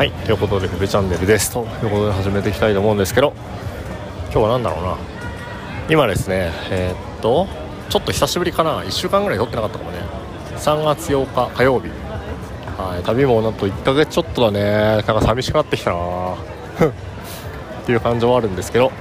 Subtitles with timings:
[0.00, 0.12] はい。
[0.12, 1.52] ということで「フェチャンネル」です。
[1.52, 3.34] ということで始めていきたいと思うんですけど
[4.32, 4.96] 今日は何だろうな。
[5.90, 7.46] 今ですねえー、っと
[7.90, 8.80] ちょっと久しぶりかな。
[8.80, 9.98] 1週間ぐらい撮ってなかったかもね。
[10.56, 11.88] 3月8日火曜日。
[12.78, 13.02] はい。
[13.02, 14.62] 旅もなんと1ヶ月ちょっとだね。
[14.62, 15.98] なんか寂しくなってきたな。
[16.00, 18.92] っていう感じはあるんですけど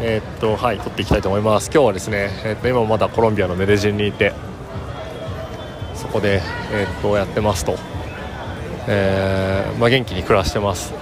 [0.00, 1.70] えー、っとはい撮っていきたいと思います。
[1.70, 4.32] 今日はですね、えー、っと今まだコロンビアのメデジンにいて
[5.94, 6.40] そこで、
[6.72, 7.89] えっとやってますと
[8.88, 10.92] えー、まあ、元気に暮らしてます。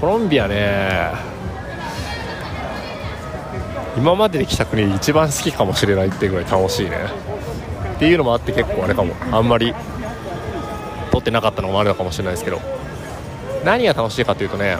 [0.00, 1.12] コロンビアね
[3.96, 6.96] 今までで来た国一番好きかもしれないっていうぐらい楽しいね。
[7.96, 9.14] っていうのもあって結構あれかも。
[9.30, 9.74] あんまり
[11.10, 12.60] 撮ってなかったのもあるのかもしれないですけど。
[13.64, 14.78] 何が楽しいかというとね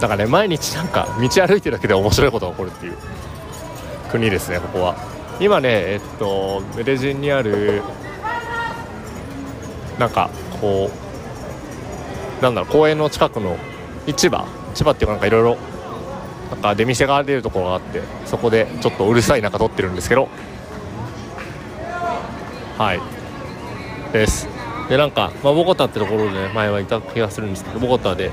[0.00, 2.96] だかね毎日なんか道歩いてるだけで面白いことが起こるっていう。
[4.10, 4.96] 国ですねここは。
[5.40, 7.82] 今ねえっとメデジンにある
[9.98, 10.90] なんかこ
[12.40, 13.56] うなんだろう公園の近くの
[14.06, 15.56] 市場市場っていうかなんかいろいろ
[16.50, 20.28] なんか出店が出るところがあってそこでちょっとうるさい中撮ってるんですけど。
[22.78, 23.00] はい。
[24.12, 24.48] です。
[24.88, 28.30] でなんか、まあ、ボコタってところで、ね、前はいた気がするんですけどボコタで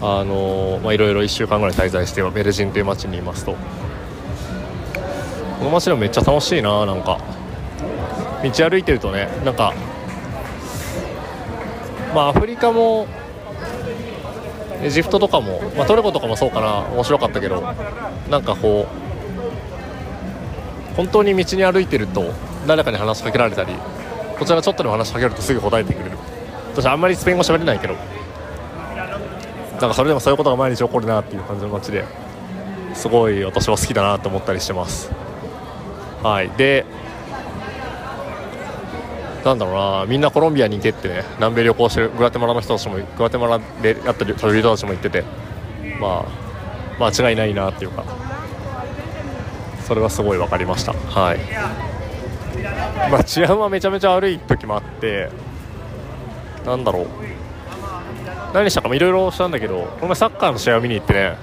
[0.00, 3.54] あのまあいろいろ1週間ぐらい滞在してメルジンという街にいますと。
[5.58, 7.18] この街でもめっちゃ楽しいななんか。
[8.42, 9.74] 道歩いてるとねなんか
[12.14, 13.06] まあ、アフリカも
[14.82, 16.86] エジプトとかも、まあ、トルコとかもそうかな。
[16.92, 17.60] 面白かったけど
[18.30, 18.86] なんかこ
[20.92, 22.32] う本当に道に歩いてると
[22.66, 23.72] 誰かに話しかけられたり
[24.38, 26.16] こちらちょっとでも話しかけるとすぐ答えてくれる。
[26.74, 27.94] 私あんまりスペイン語喋れないけど
[29.80, 32.04] なんかそれでもそういうことが毎日起こるなっていう感じの街で
[32.94, 35.10] すごい私は好きだなと思ったりしてます。
[36.22, 36.50] はい。
[36.50, 36.84] で
[39.44, 45.24] なんだろうなみんなコロンビアに行けってね南米旅行してるグアテマラの人たちもグアテマラでやってる旅人たちも言ってて
[46.00, 46.26] ま
[46.98, 48.04] あ間違いないなっていうか
[49.86, 50.92] それはすごい分かりました。
[50.92, 51.38] はい。
[53.10, 55.30] まあ治安はめちゃめちゃ悪い時もあって
[56.66, 57.06] なんだろう。
[58.52, 61.36] 何したかもいろいろしたんだけどこの前サッカーの試合を見に行ってね。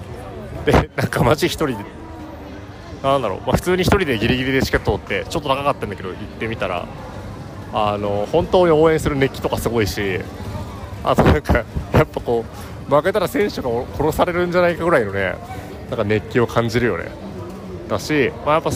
[0.66, 1.77] でなんか街一人で
[3.03, 6.88] なんだろう、まあ、普通に1人でギリギリでチケット取ってちょっと高かったんだけど行ってみたら
[7.78, 10.22] あの本当に応援する熱気とかすごいし
[11.03, 11.53] あとなんか
[11.91, 12.46] やっぱこ
[12.90, 15.36] う負けたら選手が殺されるんじゃないかぐらいのね
[15.90, 17.12] なんか熱気を感じるよね。
[17.90, 18.72] だし、まあ、やっぱ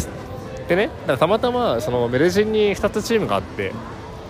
[0.67, 3.73] でねだからたまたまそのメルジンに2つチームがあって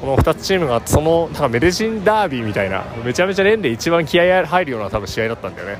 [0.01, 5.79] この2つチームがあってそのなんかメルジンダービーみたいなめちゃめちゃ連で一番気合入るような多分試合だったんだよね。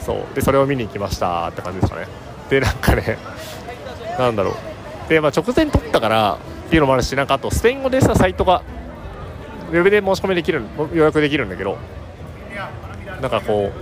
[0.00, 0.34] そう。
[0.34, 2.08] でそれを見に行きましたって感じですかね。
[2.50, 3.18] でなんかね
[4.18, 5.08] なんだろう。
[5.08, 8.62] で、まあ、直前取ったからっていうのもあるしなんかあとスペイン語でさサイトが
[9.70, 10.62] ウェブで申し込みできる
[10.92, 11.78] 予約できるんだけど
[13.20, 13.72] なんかこ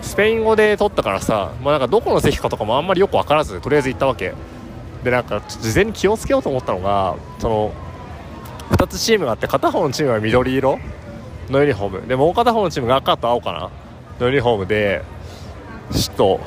[0.00, 4.34] うスペイン語で撮ったからさ、まあ、なんかどこの席かとかもあんまりよく分からずとりあえず行ったわけ。
[5.04, 7.72] でなんか事前に気をつけようと思ったのがその
[8.70, 10.78] 2つチームがあって片方のチームは緑色
[11.50, 12.08] のユニフォーム。
[12.08, 13.70] でもう片方のチームが赤と青かな
[14.20, 15.02] のユニフォームで
[15.92, 16.40] ちょっと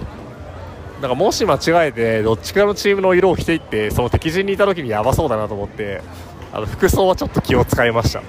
[1.02, 6.02] なんかもし間違えてどっちかのチームの色を着ていってその敵陣にいた時にやばそうだなと思って
[6.54, 8.22] あの服装はちょっと気を使いました。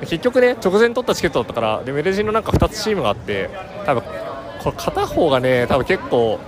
[0.00, 3.48] 結局ね直前取ったチケットだったからでメルジンのなんか2つチームがあって
[3.86, 4.02] 多分
[4.62, 6.38] これ片方がね多分結構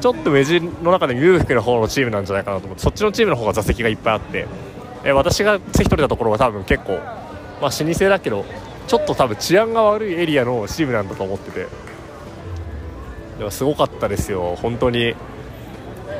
[0.00, 4.46] ちょっとメジの中で裕福な方のチームなんじゃないかなと思ってそっちのチームの方が座席がいっぱいあって
[5.04, 6.92] え私が席取れたところは多分結構
[7.60, 8.44] まあ老舗だけど
[8.86, 11.91] ちょっと多分治安が悪いエリアのチームなんだと思ってて。
[13.42, 15.16] でもすごかったですよ、本当に、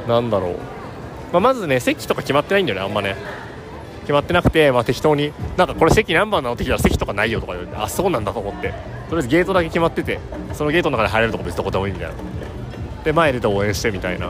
[0.09, 0.57] なんだろう、
[1.33, 3.15] まあ、まずね、席とか決まってないんだよね、あんまね、
[4.01, 8.71] 決まってなくて、まあ、適当に、なんかこれ席何番なのって聞いたら席とかないよとか言われて、あ、そうなんだと思って、
[9.09, 10.19] とりあえずゲートだけ決まってて、
[10.53, 12.15] そのゲートの中で入れるとこ別にどこでもいいみたいな、
[13.05, 14.29] で、前出て応援してみたいな、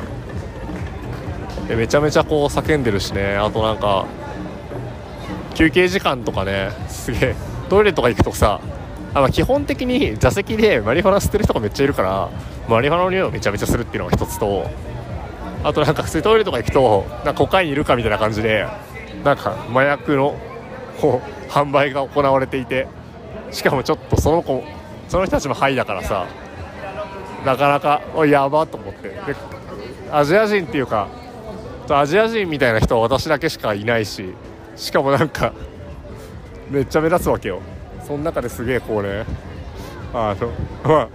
[1.69, 4.05] でめちゃめちゃこう叫んでるしね、あとなんか、
[5.55, 7.37] 休憩時間とかね、すげえ、
[7.71, 8.61] トイレとか行くとさ、
[9.15, 12.31] あまあ、基本的に座席でマリファナ吸ってる人がめっちゃいるから
[12.69, 14.71] マリファナの匂いをめちゃめちゃするっていうのが一つと
[15.65, 18.67] あとなんか普通トイレとか行くとなんかコカインいるかみたいな感じで
[19.23, 20.37] なんか麻薬の
[21.01, 22.89] こう販売が行われていて
[23.51, 24.65] しかもちょっとその子
[25.09, 26.27] その人たちもハイだからさ
[27.45, 29.09] なかなかやばと思って。
[29.09, 29.17] で
[30.11, 31.09] アジア人っていうか
[31.89, 34.35] アジア人みたいな人は私だけしかいないし
[34.77, 35.53] しかもなんか
[36.71, 37.61] めっちゃ目立つわけよ。
[38.07, 39.25] その中ですげえこうね
[40.13, 40.49] あの
[40.85, 41.09] まあ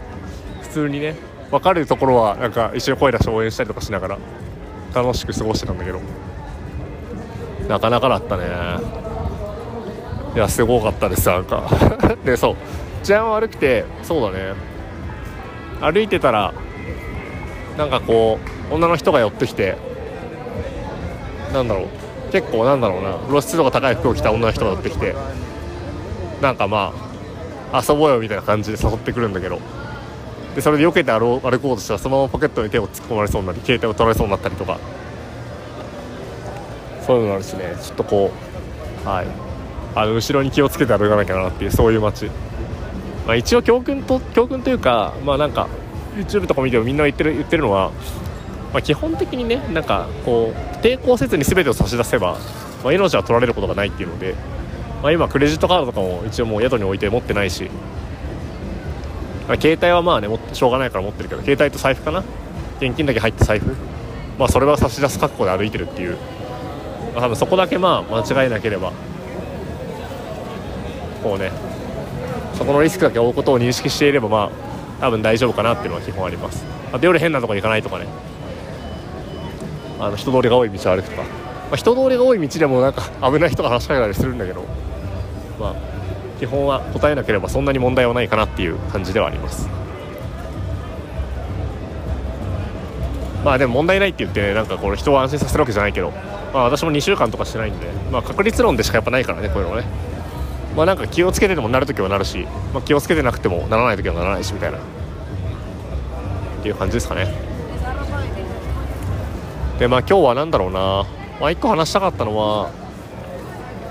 [0.62, 1.16] 普通にね
[1.52, 4.18] 分かるところはなんか一緒に声出して応援したりとかしながら
[4.94, 6.00] 楽しく過ごしてたんだけど。
[7.68, 8.46] なかなかだったね。
[10.36, 11.70] いやすごかったですなんか。
[12.24, 12.56] でそう。
[13.04, 14.54] 治安悪くてそうだね。
[15.82, 16.54] 歩いてたら
[17.78, 18.40] なんかこ
[18.72, 19.78] う女の人が寄ってきて
[21.54, 22.32] なんだろう。
[22.32, 23.18] 結構なんだろうな。
[23.28, 25.16] 露出度が高い服を着た女の人が寄ってきて
[26.42, 26.94] なんかま
[27.72, 29.60] あ遊ぼうよみたいな感じで誘ってくるんだけど。
[30.56, 34.80] でそれで避けて歩こうとしたらそのままポケットに手を突っ込まれそうになり携帯を取られそうになったりとか。
[37.06, 37.76] そういうのがあるしね。
[37.82, 38.32] ちょっとこ
[39.06, 39.28] うはい。
[39.96, 42.26] あの後ろに気をつけて歩かなきゃなっていうそういう街、
[43.26, 45.68] まあ、一応教訓と教訓というかまあなんか
[46.16, 47.92] YouTube とか見てもみんな言ってる言ってるのは、
[48.74, 52.38] まあ、基本的にねなんかこう抵抗せずに全てを差し出せば、
[52.84, 54.36] まあ、命は取られることがないっていうので、
[55.02, 57.70] まあ、今クレジットカードとかも一応もう宿に置いて持ってないし、
[59.48, 62.24] まあ、携帯はまあねしょうがないから持ってるけど携帯と財布かな。
[62.80, 63.76] 現金だけ入って財布。
[64.38, 66.18] まあそれは差し出す覚悟で歩いてるっていう、
[67.14, 68.92] まあ、多分そこだけまあ間違いなければ。
[71.24, 71.52] こうね。
[72.56, 74.52] そこのリスクだけ負うことを認識していればま
[75.00, 76.66] あ多分大丈夫かなっていうのは基本あります。
[76.92, 78.08] あと夜変なとこに行かないとかね。
[80.00, 81.30] あの人通りが多い道を歩くとか、ま
[81.74, 84.66] あ、人通りが多い道でもなんか危ない人が話しかけたりするんだけど。
[85.60, 85.76] まあ
[86.40, 89.68] 基本は答えなければそんなに問題はないかなっていう感じではあります。
[93.44, 96.12] まあでも問題ないって言ってねなんかこれ人を安心させるわけじゃないけど、
[96.54, 99.86] まあ、私も2週間とかしてないんで、まあ、確率論でしかやっぱないからねこういうのね。
[100.76, 104.78] まあなんか気をつけててもなるときはなるし、まあ、気をつけてなくてもならないときはならないしみたいな。
[104.78, 104.82] っ
[106.62, 107.34] ていう感じですかね。
[109.80, 111.06] でまあ今日は何だろうな、
[111.40, 112.72] まあ、1個話したかったのは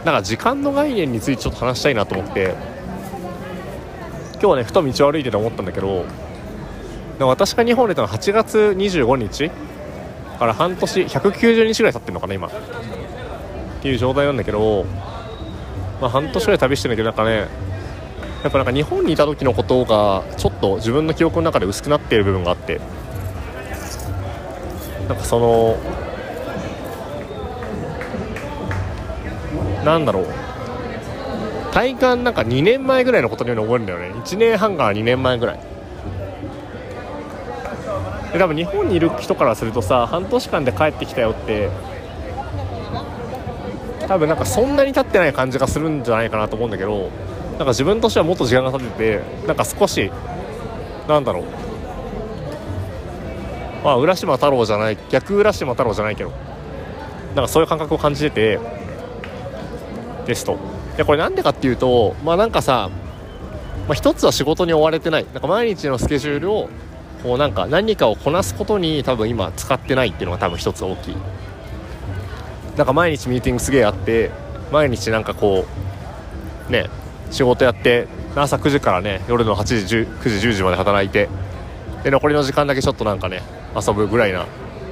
[0.07, 2.55] なんか時間の概念についてちょっと話したいなと思って
[4.35, 6.05] 今日はねふと道を歩いてて思ったんだけど
[7.19, 9.51] 私が日本に出たのは8月25日
[10.39, 12.47] から半年190日ぐらい経ってるのかな今。
[12.47, 12.51] っ
[13.83, 14.87] ていう状態なんだけど
[16.01, 17.49] まあ、半年ぐらい旅してるんだけどなんかね
[18.45, 22.81] やっぱなんか日本にいた時のことがちょっと自分の記憶の中で薄くなっている部分があって
[25.09, 25.77] なんかその
[29.87, 30.27] なんだろう。
[31.73, 34.21] 体感なんか2年前ぐらいのことのように覚えるんだよね。
[34.21, 35.61] 1年半から2年前ぐらい。
[38.33, 41.71] で多分日本にいる人からするとさ半年間で帰ってきたよって
[44.09, 47.11] 多分なんかそんなに経ってない感じがするんじゃないかなと思うんだけど
[47.53, 50.11] なんか自分としてはもっと時間が経っててなんか少し
[51.09, 51.45] なんだろう。
[53.85, 56.33] まあ浦島太郎じゃない逆浦島太郎じゃないけど
[57.37, 58.59] なんかそういう感覚を感じてて
[60.27, 60.59] ですと。
[60.97, 62.91] でこれなんでかっていうとまあなんかさ、
[63.87, 65.27] まあ、一つは仕事に追われてない。
[65.33, 66.69] なんか毎日のスケジュールを
[67.23, 71.17] こうなんか何かをこなすことに多分今使ってないっていうのが多分一つ大きい。
[72.77, 74.31] なんか毎日ミーティングすげえあって
[74.71, 75.65] 毎日なんかこ
[76.69, 76.91] うね
[77.31, 81.29] 仕事やって朝9時からね夜の8時9時10時まで働いて
[82.05, 83.43] で残りの時間だけちょっとなんかね
[83.75, 84.47] 遊ぶぐらいな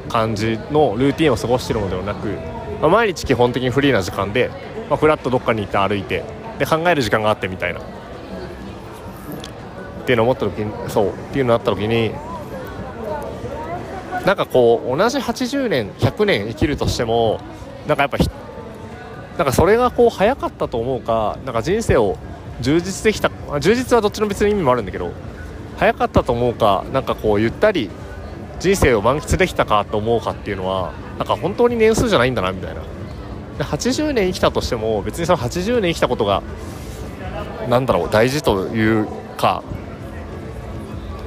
[0.09, 2.29] 感じのルーティンを過ごしてるのではなく、
[2.81, 4.51] まあ、毎日基本的にフリーな時間で、
[4.89, 6.25] まあ、フラッとどっかに行って歩いて
[6.59, 7.81] で考える時間があってみたいな。
[7.81, 12.13] っていうのを思った時にそうっていうのがあった時に
[14.27, 17.41] なんかこう同じ80年100年生きるとしても
[17.87, 18.19] なんかやっぱ
[19.39, 22.19] なんかそれがこう早かったと思うかなんか人生を
[22.61, 25.11] 充実できた充実はどっちの別の意味もあるんだけど
[25.79, 27.91] 早かったと思うかなんかこうゆったり
[28.61, 32.83] 人生を満喫できたかと思うかっていうのはなんか本当に年数じゃないんだなみたいな。
[33.59, 36.43] で80年生きたとしても別にその80年生きたことが
[37.69, 39.07] なんだろう大事という
[39.37, 39.63] か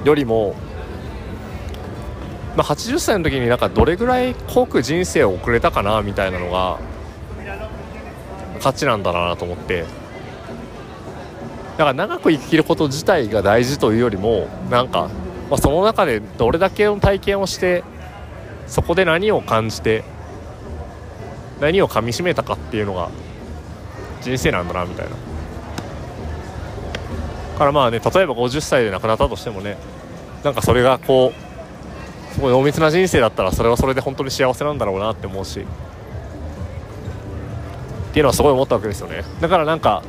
[0.03, 0.55] よりも
[2.57, 6.79] まあ、80歳の時になんかどれぐらい濃く人生を送れたかなみたいなのが
[8.59, 9.85] 価値なんだなと思って。
[11.77, 15.09] だから長く生きること自体が大事というよりもなんか、
[15.51, 17.83] まあ、その中でどれだけの体験をして
[18.65, 20.03] そこで何を感じて
[21.59, 23.09] 何をかみしめたかっていうのが
[24.21, 25.15] 人生なんだなみたいな。
[27.57, 29.77] からまあね例えば50歳で亡くなったとしてもね
[30.43, 35.63] なんかそれがこうすごい濃密な人生だったらそれはそれで本当に幸せなんだろうなって思うしっ
[38.13, 39.23] ていうのはすごい思ったわけですよね。
[39.41, 40.03] だからなんか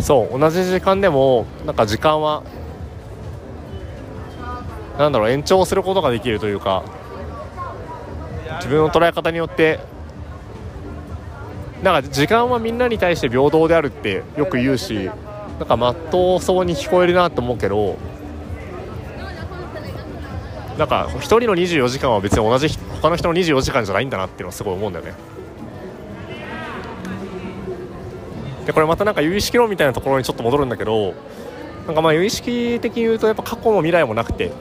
[0.00, 2.44] そう同じ時間でもなんか時間は
[4.96, 6.84] なんだろう延長することができるというか
[8.56, 9.80] 自分の捉え方によって
[11.82, 15.10] なんか時間はみんなに対して平等であるってよく言うし
[15.58, 17.96] なんかまっとうそうに聞こえるなと思うけど
[20.76, 22.68] なんか1人の24時間は別に同じ
[23.00, 25.14] 他の人の24時間じゃないんだなっていうのはすごい思うんだよね。
[28.66, 31.14] でこれまたなんか有意識論みたいなところにちょっと戻るんだけど
[31.86, 34.52] なんかまあ有意識的に言うとやっぱ過去も未来もなくて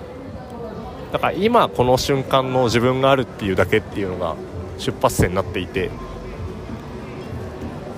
[1.11, 4.35] だから今この瞬間の自分があるっていうだけっていうのが
[4.77, 5.91] 出発点になっていて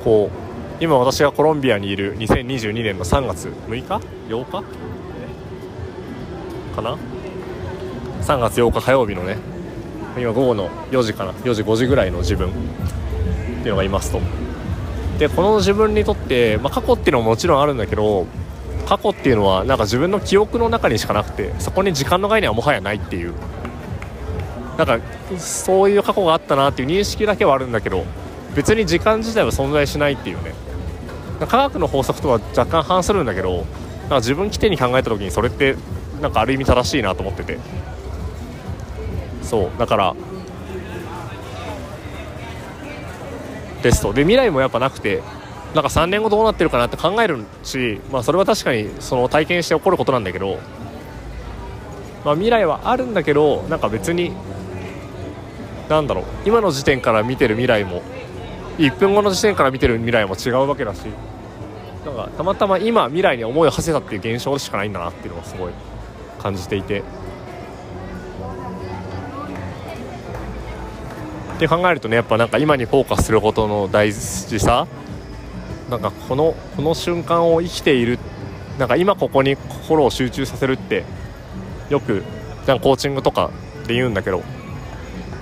[0.04, 3.84] こう今私がコロンビアにいる2022年の3月6日
[4.30, 4.64] ？8日？
[6.76, 6.98] かな
[8.22, 9.38] ？3月8日火曜日のね
[10.18, 12.58] 今午後の4時かな？4時5時ぐらいの自分って
[13.64, 14.22] いうのがいますと。
[15.18, 18.26] でこの自分にとって、まあ、過去っていうのももちろんあるんだけど
[18.88, 23.34] 過去っていうのはなんか自分の記憶の中にしかなくてそこに時間の概念はもはやないっていう。
[24.78, 24.98] なんか
[25.38, 28.06] そういう過去があったなっていう認識だけはあるんだけど
[28.60, 30.54] 別に時間自体は存在しないっていうね。
[31.40, 33.66] 科学の法則とは若干反するんだけど
[34.02, 35.78] なんか自分起点に考えた時にそれって
[36.22, 37.58] なんかある意味正しいなと思ってて。
[39.44, 40.16] そうだから
[43.82, 45.24] ですとで未来もやっぱなくて
[45.74, 50.60] なんか3年後どうなってるかなって考えるし、まあ、それは確かにその体験して起こることなんだけど、
[52.26, 54.34] まあ、未来はあるんだけどなんか別に
[55.88, 58.04] なんだろう今の時点から見てる未来も
[58.80, 61.00] 1分後の時点から見てる未来も違うわけだし
[62.06, 65.74] なんかたまたま今未来に思いを馳せたっていう現象しかないんだなっていうのがすごい
[66.40, 67.04] 感じていて。
[71.56, 74.88] って考えるとねやっぱなんか今にフォーカスすることの大事さ
[75.90, 78.18] なんかこのこの瞬間を生きている
[78.78, 81.04] なんか今ここに心を集中させるって
[81.90, 82.24] よく
[82.66, 83.52] なんかコーチングとか
[83.88, 84.42] で言うんだけど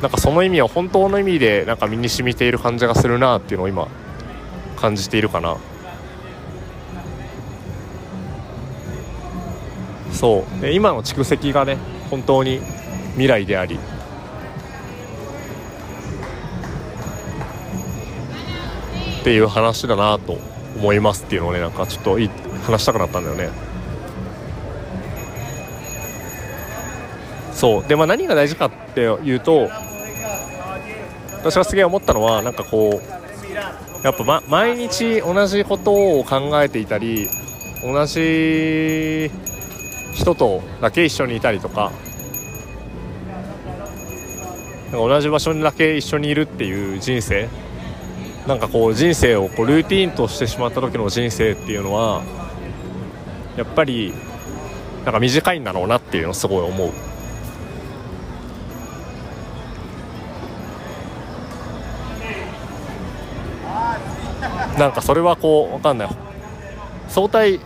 [0.01, 3.88] なんかその意味は本当の意味でなんか身に染みている感じがするなっていうのを今
[4.75, 5.58] 感じているかな。
[10.12, 10.62] そう。
[10.62, 11.77] で今の蓄積がね
[12.10, 12.60] 本当に
[13.12, 13.80] 未来であり。
[19.20, 20.38] っていう話だなと
[20.77, 22.30] 思いますっていうのをねなんかちょっとい
[22.66, 23.50] 話したくなったんだよね。
[27.51, 27.84] そう。
[27.88, 29.70] でまあ何が大事かっていうと
[31.39, 37.27] 私がすげえ思ったのはなんかこうやっぱ、ま、毎日同じことを考えていたり
[37.84, 39.32] 同じ
[40.13, 41.91] 人とだけ一緒にいたりとか
[44.86, 47.50] なんか同じ場所にだけ一緒にいるっていう人生
[48.48, 52.24] なんかこう人生をこうルーティンとしてしまった時の人生っていうのは
[53.58, 54.13] やっぱり
[55.03, 56.91] なんか短いんだろうなっていうのをすごい思う。
[64.77, 66.10] なんかそれはこう分かんない。
[67.10, 67.60] 相対、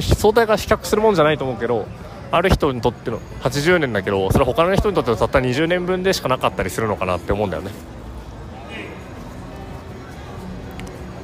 [0.00, 1.86] 相対が比較するもんじゃないと思うけど
[2.30, 7.70] ある人にとっての80年だけどそれ他の人にとってはたった20年分でしかなかったりするのかなって思うんだよね。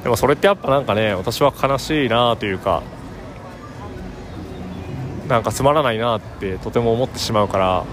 [0.03, 2.83] でもそれってやっぱなんかね私は悲しいなというか
[5.29, 7.85] なんかつまらないなってとても思ってしまうから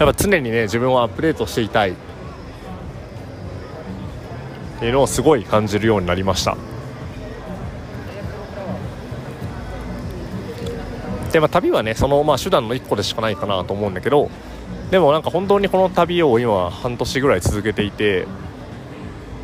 [0.00, 1.94] やっぱ常にね自分をアップデートしていたい。
[4.82, 6.56] っていうのをすごい感じるようになりました。
[11.30, 14.28] で、まあ、旅はねその、まあ、手段の1個でしかないかなと思うんだけど
[14.90, 18.26] でもなんか本当にこの旅を今半年ぐらい続けていて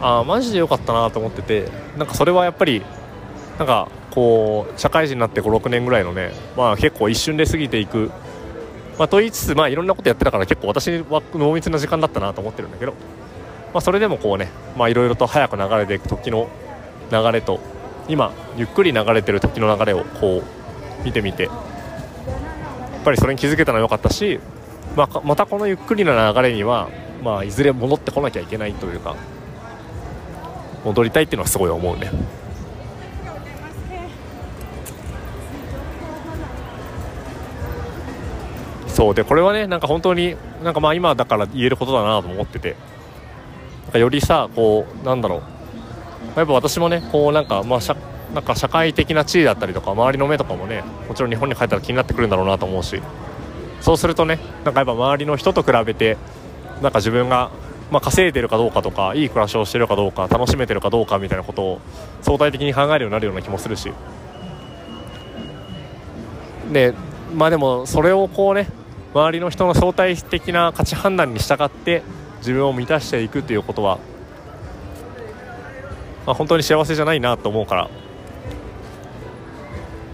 [0.01, 2.83] ああマジで良かったなと思っててなんかそれはやっぱり
[3.59, 8.11] なんかこう社会人になって56年ぐらいのね、まあ、結構一瞬で過ぎていく、
[8.99, 12.95] まあ、と言いつつ、まあ、いろんなことやってたから結構私は濃密な時間だったなと思ってるんだけど
[13.73, 14.49] まあ、それでもこうね
[14.89, 16.49] いろいろと早く流れていく時の
[17.11, 17.61] 流れと
[18.09, 24.41] 今ゆっくり流れてる時の流れをこう見てみてやっぱりそれに気づけたのは良かったし、
[24.97, 26.89] まあ、またこのゆっくりな流れには、
[27.23, 29.17] まあ、いずれ戻ってこなきゃいけないというか
[30.85, 32.11] 戻りたいっていうのはすごい思うね。
[38.89, 40.35] そうでこれはねなんか本当に
[40.65, 42.75] なんかまあ今だから言えることだなと思ってて
[43.89, 46.39] なんかよりさこうなんだろう。
[46.39, 47.97] やっぱ私もねこうなんかまあ社
[48.35, 53.01] なんか社会的な地位だったりとか周りの目とかもねもちろん日本に帰ったら気になってくるんだろうなと思うし。
[53.81, 56.19] そうするとねなんかやっぱ周りの人と比べて
[56.83, 57.51] なんか自分が、
[57.91, 61.81] まあ、稼いでるかどうかとかいい暮らしをしてるかどうか楽しめてるかどうかみたいなことを
[62.21, 63.91] 相対的に考えるようになるような気もするし。
[66.73, 66.93] で
[67.35, 68.69] まあでもそれをこうね
[69.15, 72.03] 周りの人の相対的な価値判断に従って
[72.39, 73.99] 自分を満たしていくということは、
[76.27, 77.89] まあ、本当に幸せじゃないなと思うか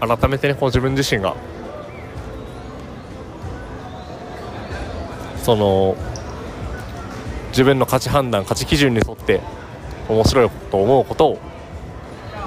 [0.01, 1.35] ら改めてねこう自分自身が
[5.37, 5.95] その
[7.49, 9.41] 自分の価値判断価値基準に沿って
[10.09, 11.39] 面白いと思うことを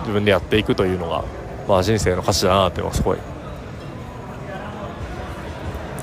[0.01, 1.25] 自分でやっていくというのが、
[1.69, 3.19] まあ、人生の価値だなっていうのはすごい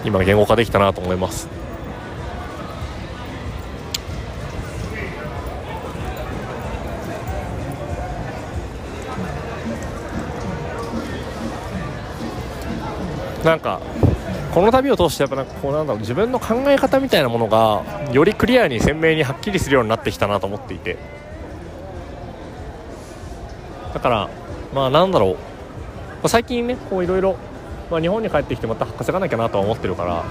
[0.05, 1.54] 今言語化できたなと思います。
[13.45, 13.79] なんか
[14.53, 20.97] この旅を通してやっぱなんかこうなんだろう自分の考え方みたいなものがよりクリアに鮮明にはっきりするようになってきたなと思っていて。
[23.93, 24.29] だから
[24.73, 25.37] まあなんだろ
[26.23, 26.27] う。
[26.27, 27.37] 最近ねこういろいろ
[27.91, 30.23] 日本に帰ってきてまた稼がなきゃなとは思ってるから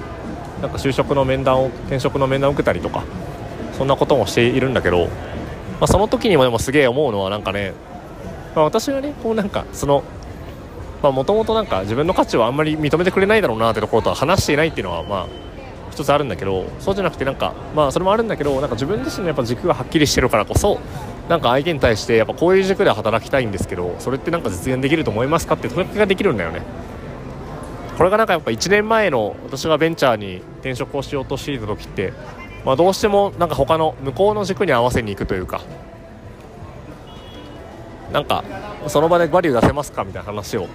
[0.61, 3.05] なんか就職の面談を転職の面談を受けたりとか
[3.79, 5.11] そんなこともしているんだけど、ま
[5.83, 7.75] あ、その時にもでもすげえ思うのはなんかね、
[8.57, 10.03] まあ、私がねこうなんかその
[11.13, 15.27] もともとなんか自分の価値をあんまり認めてくれないだろうなってところとは話していないっていうのはまあ
[15.91, 20.81] 一つあるんだけどそうじゃなくてなんかまあそれもあるんだけどなんか自分自身のやっぱ軸がはっきりしてるからこそ
[21.29, 26.63] なんか相手に対してやっぱこういう軸で働きたいんですけどそれってなんか実現できると思いますかって問いかけができるんだよね。
[27.97, 32.13] これがなんかやっぱ1年前の私がベンチャーに転職をしようとしていた時って、
[32.65, 35.61] まあ、どうしてもなんか他の向こうの軸に合わせに行くというか
[38.13, 38.43] なんか
[38.89, 40.67] その場でバリュー出せますかみたいな話を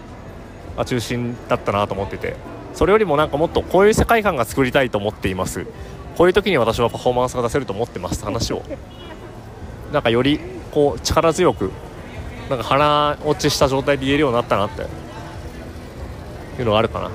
[0.80, 2.36] が中心だったなと思ってて。
[2.74, 5.66] それよりもなんかもっとこういう世界観が作りたいと思っています。
[6.18, 8.64] こういう時に私はパフォーマンスが出せると思ってます話を。
[9.92, 10.40] なんかより
[10.72, 11.72] こう力強く
[12.50, 14.84] なんか腹落ちした状態で言えるようになったなって。
[16.60, 17.12] いうのがあるかな。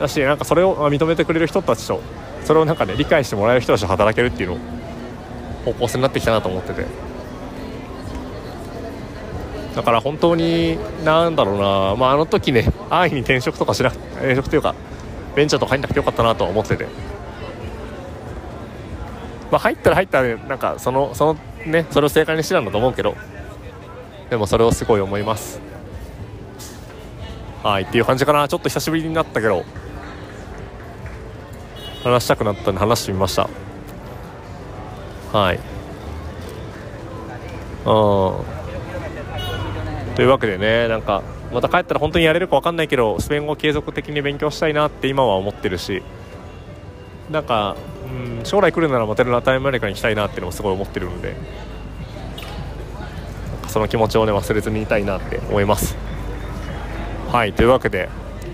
[0.00, 2.02] だしなんかそれを認めてくれる人たちと
[2.44, 4.58] それをなんかね理解してもらえる人たちと働けるっていうの
[5.64, 7.05] 方向性になってきたなと思ってて。
[9.76, 14.74] だから本当になんだろうな、まあ、あの時ね安易に転職とかしなく転職というか
[15.36, 16.86] ベンチャーとか入んなくてよかったなと思ってて、
[19.52, 23.14] まあ、入ったら入ったら、なんかそのそのねそれを正解にしてたんだと思うけど
[24.30, 25.60] でもそれをすごい思います。
[27.62, 28.48] はいっていう感じかな。
[28.48, 29.64] ちょっと久しぶりになったけど
[32.02, 33.50] 話したくなったんで話してみました。
[35.32, 35.60] はい。
[37.84, 38.55] うん
[40.16, 46.02] というわけでねなんかまた帰ったら本当にやれるか分かんないけどスペイン語を継続的に勉強したいなって今は思ってるし
[47.30, 47.76] なんか、
[48.38, 51.36] うん、将来来るならまたラタイムアメリカに行きたいなっていうのもすごい思ってるので
[53.68, 55.96] その気持ちをね忘れずにいたいなって思います。
[57.30, 58.08] はいというわけで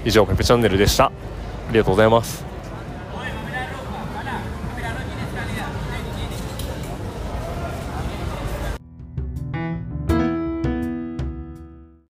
[0.05, 1.07] 以上ペペチャンネルでした。
[1.07, 1.13] あ
[1.71, 2.52] りがとうございます。